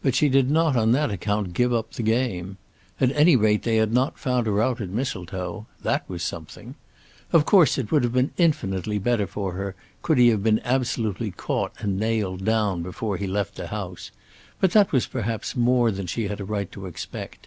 [0.00, 2.56] But she did not on that account give up the game.
[2.98, 5.66] At any rate they had not found her out at Mistletoe.
[5.82, 6.76] That was something.
[7.30, 11.30] Of course it would have been infinitely better for her could he have been absolutely
[11.30, 14.10] caught and nailed down before he left the house;
[14.62, 17.46] but that was perhaps more than she had a right to expect.